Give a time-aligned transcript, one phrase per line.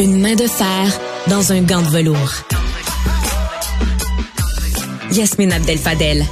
[0.00, 2.32] Une main de fer dans un gant de velours.
[5.12, 6.24] Yasmine Abdel-Fadel.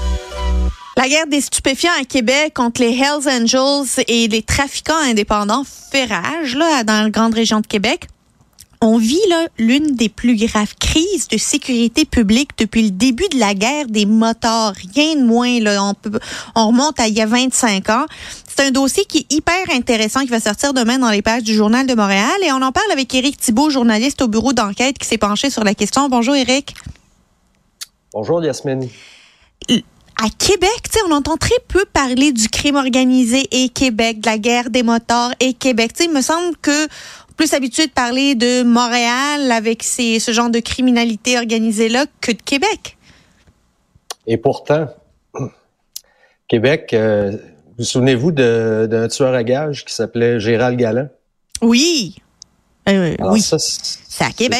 [0.96, 6.06] La guerre des stupéfiants à Québec contre les Hells Angels et les trafiquants indépendants fait
[6.06, 8.08] rage là, dans la grande région de Québec.
[8.84, 13.38] On vit là l'une des plus graves crises de sécurité publique depuis le début de
[13.38, 14.74] la guerre des motards.
[14.92, 16.18] Rien de moins là, on, peut,
[16.56, 18.06] on remonte à il y a 25 ans.
[18.48, 21.54] C'est un dossier qui est hyper intéressant qui va sortir demain dans les pages du
[21.54, 25.06] Journal de Montréal et on en parle avec Éric Thibault, journaliste au bureau d'enquête qui
[25.06, 26.08] s'est penché sur la question.
[26.08, 26.74] Bonjour Éric.
[28.12, 28.88] Bonjour Yasmine.
[30.24, 30.70] À Québec,
[31.08, 35.32] on entend très peu parler du crime organisé et Québec, de la guerre des motards
[35.40, 35.92] et Québec.
[35.96, 36.86] sais, il me semble que
[37.32, 42.42] plus habitué de parler de Montréal avec ces, ce genre de criminalité organisée-là que de
[42.42, 42.96] Québec.
[44.26, 44.88] Et pourtant,
[46.48, 47.32] Québec, euh,
[47.78, 51.08] vous souvenez-vous d'un tueur à gages qui s'appelait Gérald Galland?
[51.60, 52.16] Oui.
[52.88, 53.40] Euh, oui.
[53.40, 54.58] c'est à Québec.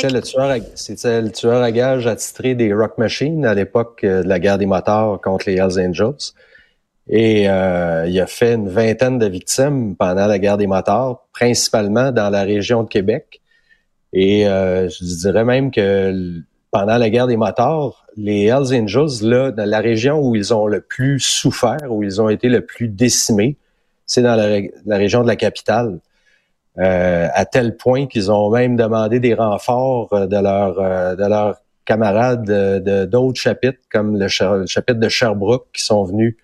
[0.75, 4.59] C'était le, tueur à gages attitré des Rock Machines à l'époque euh, de la guerre
[4.59, 6.33] des motards contre les Hells Angels.
[7.09, 12.13] Et euh, il a fait une vingtaine de victimes pendant la guerre des motards, principalement
[12.13, 13.41] dans la région de Québec.
[14.13, 19.51] Et euh, je dirais même que pendant la guerre des motards, les Hells Angels, là,
[19.51, 22.89] dans la région où ils ont le plus souffert, où ils ont été le plus
[22.89, 23.57] décimés,
[24.07, 25.99] c'est dans la, région de la capitale.
[26.79, 32.45] Euh, à tel point qu'ils ont même demandé des renforts de leurs de leurs camarades
[32.45, 36.37] de d'autres chapitres, comme le, chapitre de Sherbrooke, qui sont venus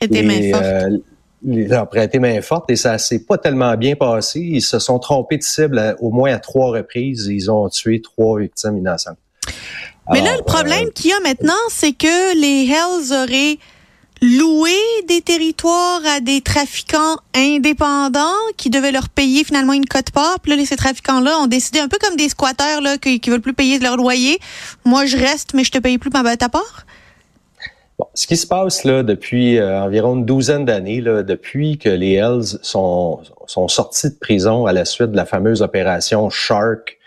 [0.00, 0.64] Prêter main forte.
[0.64, 0.98] Euh,
[1.42, 4.40] leur prêté main forte et ça s'est pas tellement bien passé.
[4.40, 7.28] Ils se sont trompés de cible au moins à trois reprises.
[7.30, 9.18] Ils ont tué trois victimes innocentes.
[10.12, 13.58] Mais là, le problème euh, qu'il y a maintenant, c'est que les Hells auraient
[14.22, 14.74] loué
[15.08, 20.40] des territoires à des trafiquants indépendants qui devaient leur payer finalement une cote-part.
[20.40, 23.40] Puis là, ces trafiquants-là ont décidé, un peu comme des squatteurs là, qui, qui veulent
[23.40, 24.40] plus payer leur loyer.
[24.84, 26.86] Moi, je reste, mais je te paye plus ma ta part
[28.14, 32.58] ce qui se passe là depuis euh, environ une douzaine d'années, depuis que les Hells
[32.62, 36.98] sont, sortis de prison à la suite de la fameuse opération Shark,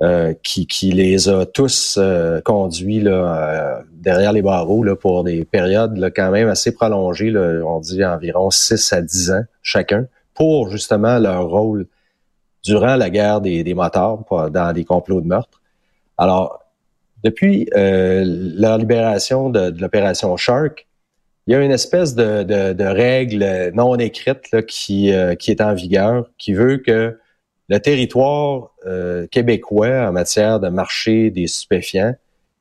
[0.00, 5.44] euh, qui, qui, les a tous euh, conduits là, derrière les barreaux là, pour des
[5.44, 10.70] périodes là, quand même assez prolongées, on dit environ 6 à 10 ans chacun, pour
[10.70, 11.86] justement leur rôle
[12.64, 15.60] durant la guerre des, des motards dans des complots de meurtre.
[16.16, 16.59] Alors,
[17.24, 20.86] depuis euh, la libération de, l'opération Shark,
[21.46, 25.60] il y a une espèce de, de, règle non écrite là, qui, euh, qui est
[25.60, 27.18] en vigueur, qui veut que
[27.68, 32.14] le territoire euh, québécois en matière de marché des stupéfiants,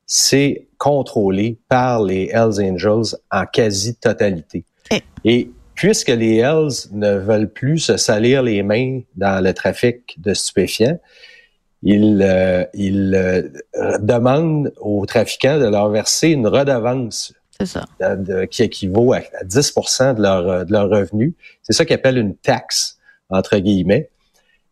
[0.05, 4.63] c'est contrôlé par les Hells Angels en quasi-totalité.
[5.23, 10.33] Et puisque les Hells ne veulent plus se salir les mains dans le trafic de
[10.33, 10.99] stupéfiants,
[11.83, 17.33] il, euh, il euh, demande aux trafiquants de leur verser une redevance
[18.51, 21.35] qui équivaut à, 10% de leur, de leur revenu.
[21.61, 22.97] C'est ça qu'ils appellent une taxe,
[23.29, 24.09] entre guillemets.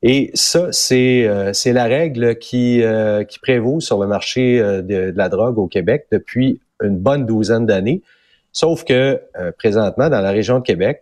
[0.03, 2.83] Et ça, c'est euh, c'est la règle qui,
[3.27, 7.65] qui prévaut sur le marché de, de, la drogue au Québec depuis une bonne douzaine
[7.65, 8.03] d'années.
[8.53, 9.21] Sauf que
[9.57, 11.01] présentement, dans la région de Québec,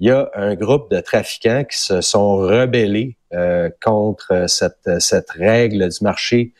[0.00, 5.30] il y a un groupe de trafiquants qui se sont rebellés euh, contre cette, cette
[5.30, 6.52] règle du marché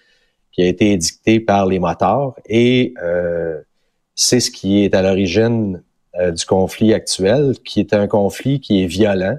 [0.52, 3.60] qui a été édictée par les motards et euh,
[4.14, 5.82] c'est ce qui est à l'origine
[6.16, 9.38] euh, du conflit actuel, qui est un conflit qui est violent,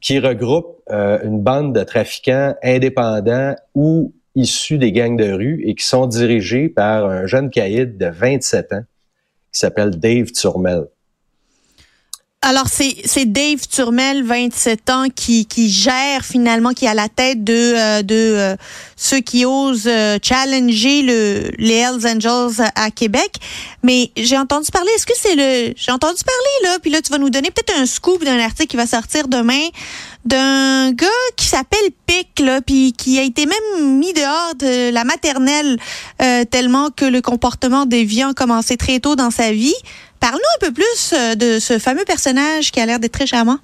[0.00, 5.84] qui regroupe une bande de trafiquants indépendants ou issus des gangs de rue et qui
[5.84, 8.84] sont dirigés par un jeune caïd de 27 ans
[9.52, 10.86] qui s'appelle Dave Turmel.
[12.42, 17.44] Alors, c'est Dave Turmel, 27 ans, qui, qui gère finalement, qui est à la tête
[17.44, 18.56] de, euh, de euh,
[18.96, 23.34] ceux qui osent euh, challenger le, les Hells Angels à, Québec.
[23.82, 25.74] Mais j'ai entendu parler, est-ce que c'est le...
[25.76, 28.68] J'ai entendu parler, là, puis là, tu vas nous donner peut-être un scoop d'un article
[28.68, 29.68] qui va sortir demain
[30.24, 35.04] d'un gars qui s'appelle Pic, là, puis qui a été même mis dehors de la
[35.04, 35.78] maternelle
[36.50, 39.74] tellement que le comportement déviant a commencé très tôt dans sa vie.
[40.20, 43.56] Parle-nous un peu plus euh, de ce fameux personnage qui a l'air d'être très charmant.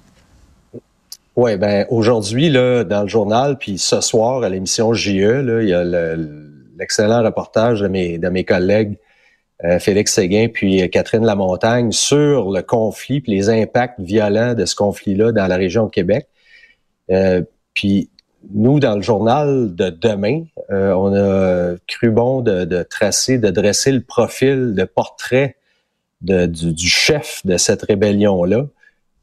[1.35, 5.69] Oui, ben aujourd'hui, là, dans le journal, puis ce soir à l'émission JE, là, il
[5.69, 8.97] y a l'excellent reportage de mes, collègues
[9.63, 14.75] euh, Félix Séguin puis Catherine Lamontagne sur le conflit puis les impacts violents de ce
[14.75, 16.27] conflit-là dans la région de Québec.
[17.11, 17.43] Euh,
[17.75, 18.09] puis
[18.51, 23.91] nous, dans le journal de demain, on a cru bon de, de, tracer, de dresser
[23.91, 25.55] le profil, le portrait
[26.21, 28.65] du, chef de cette rébellion-là.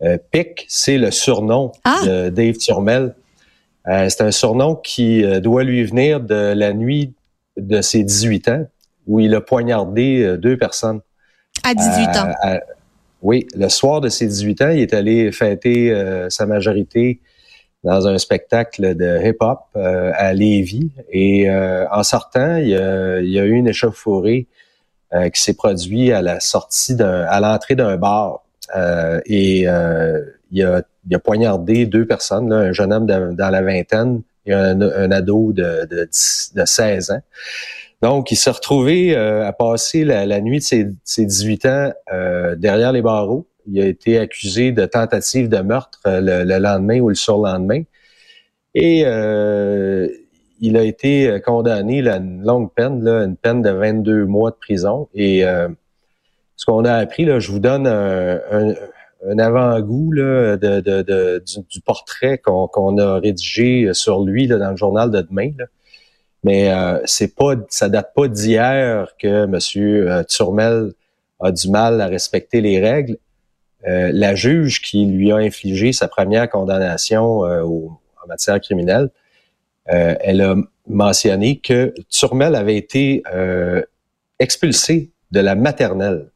[0.02, 2.00] Euh, Pic, c'est le surnom ah!
[2.04, 3.14] de Dave Turmel.
[3.86, 7.12] c'est un surnom qui doit lui venir de la nuit
[7.56, 8.66] de ses 18 ans,
[9.06, 11.00] où il a poignardé deux personnes.
[11.62, 12.60] À 18 ans.
[13.22, 15.94] oui, le soir de ses 18 ans, il est allé fêter
[16.28, 17.20] sa majorité
[17.84, 20.90] dans un spectacle de hip-hop euh, à Lévis.
[21.10, 24.46] Et euh, en sortant, il y, a, il y, a, eu une échauffourée
[25.14, 28.44] euh, qui s'est produite à la sortie d'un, à l'entrée d'un bar.
[29.26, 34.22] et il a, il, a, poignardé deux personnes, là, un jeune homme dans la vingtaine
[34.46, 36.08] et un, un ado de, de,
[36.54, 37.22] de, 16 ans.
[38.02, 41.92] Donc, il s'est retrouvé à passer la, la, nuit de ses, ses 18 ans
[42.56, 43.46] derrière les barreaux.
[43.66, 47.82] Il a été accusé de tentative de meurtre euh, le, lendemain ou le surlendemain.
[48.74, 50.08] Et euh,
[50.60, 55.08] il a été condamné à une longue peine, une peine de 22 mois de prison.
[55.14, 55.68] Et euh,
[56.56, 64.24] ce qu'on a appris, je vous donne un, avant-goût du, portrait qu'on a rédigé sur
[64.24, 65.50] lui dans le journal de demain.
[66.44, 70.24] Mais euh, c'est pas, ça date pas d'hier que M.
[70.28, 70.92] Turmel
[71.40, 73.16] a du mal à respecter les règles.
[73.86, 79.10] Euh, la juge qui lui a infligé sa première condamnation euh, en matière criminelle,
[79.92, 83.22] euh, elle a mentionné que Turmel avait été
[84.38, 86.30] expulsé de la maternelle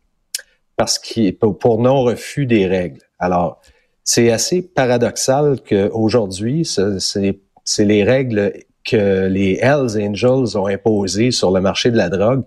[0.77, 3.01] parce qu'il pour non refus des règles.
[3.19, 3.61] Alors,
[4.05, 8.53] c'est assez paradoxal qu'aujourd'hui, c'est les règles
[8.89, 12.45] que les Hells Angels ont imposées sur le marché de la drogue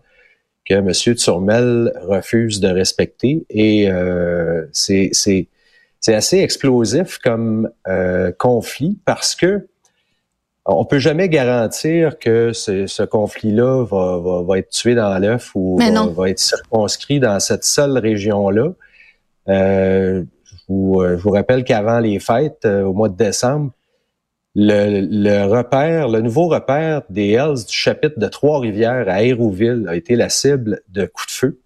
[0.66, 1.16] que M.
[1.16, 3.46] Turmel refuse de respecter.
[3.50, 5.12] Et euh, c'est
[6.08, 9.68] assez explosif comme euh, conflit parce que
[10.66, 15.52] on peut jamais garantir que ce, ce conflit-là va, va, va, être tué dans l'œuf
[15.56, 18.74] ou va, va, être circonscrit dans cette seule région-là.
[19.50, 23.72] Euh, je, vous, je, vous, rappelle qu'avant les fêtes, euh, au mois de décembre,
[24.54, 29.96] le, le, repère, le nouveau repère des Hells du chapitre de Trois-Rivières à Hérouville a
[29.96, 31.60] été la cible de coups de feu.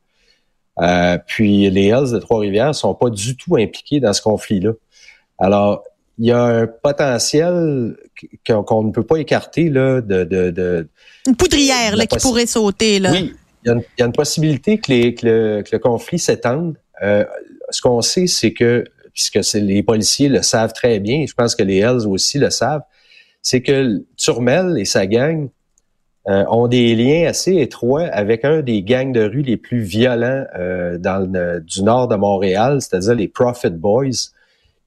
[0.80, 4.72] Euh, puis les Hells de Trois-Rivières sont pas du tout impliqués dans ce conflit-là.
[5.40, 5.84] Alors,
[6.18, 7.98] il y a un potentiel
[8.46, 10.88] qu'on ne peut pas écarter là, de, de, de
[11.28, 13.00] une poudrière là, qui pourrait sauter.
[13.00, 13.12] Là.
[13.12, 13.34] Oui,
[13.64, 15.80] il y, a une, il y a une possibilité que, les, que, le, que le
[15.80, 16.76] conflit s'étende.
[17.02, 17.26] Euh,
[17.70, 21.64] ce qu'on sait, c'est que puisque les policiers le savent très bien, je pense que
[21.64, 22.84] les Hells aussi le savent,
[23.42, 25.50] c'est que Turmel et sa gang
[26.28, 30.46] euh, ont des liens assez étroits avec un des gangs de rue les plus violents
[30.58, 34.32] euh, dans le, du nord de Montréal, c'est-à-dire les Profit Boys,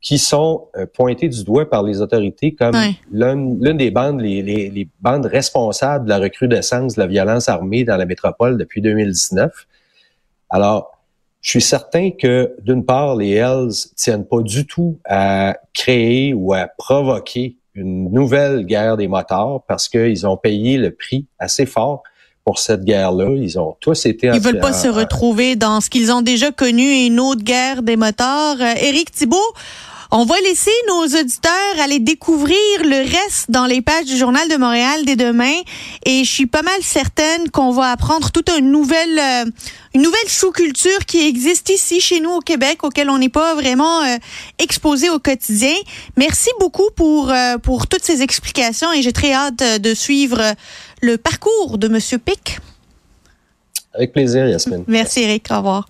[0.01, 2.77] qui sont euh, pointés du doigt par les autorités comme
[3.11, 7.85] l'une des bandes, les, les, les, bandes responsables de la recrudescence de la violence armée
[7.85, 9.51] dans la métropole depuis 2019.
[10.51, 10.99] Alors,
[11.41, 16.53] je suis certain que, d'une part, les Hells tiennent pas du tout à créer ou
[16.53, 22.03] à provoquer une nouvelle guerre des motards parce qu'ils ont payé le prix assez fort
[22.45, 23.29] pour cette guerre-là.
[23.37, 24.29] Ils ont tous été...
[24.29, 27.97] Ils veulent pas se retrouver dans ce qu'ils ont déjà connu, une autre guerre des
[27.97, 28.57] motards.
[28.61, 29.53] Euh, Éric Thibault,
[30.11, 31.53] on va laisser nos auditeurs
[31.83, 35.55] aller découvrir le reste dans les pages du Journal de Montréal dès demain.
[36.07, 39.45] Et je suis pas mal certaine qu'on va apprendre toute une nouvelle, euh,
[39.95, 44.03] une nouvelle sous-culture qui existe ici chez nous au Québec, auquel on n'est pas vraiment
[44.03, 44.17] euh,
[44.59, 45.75] exposé au quotidien.
[46.17, 50.55] Merci beaucoup pour, euh, pour toutes ces explications et j'ai très hâte de suivre
[51.03, 52.59] le parcours de Monsieur Pic.
[53.93, 54.85] Avec plaisir, Yasmine.
[54.87, 55.47] Merci, Eric.
[55.51, 55.89] Au revoir.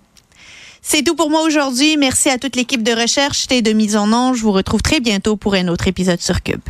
[0.91, 1.97] C'est tout pour moi aujourd'hui.
[1.97, 4.33] Merci à toute l'équipe de recherche et de mise en onde.
[4.33, 6.61] Je vous retrouve très bientôt pour un autre épisode sur Cube.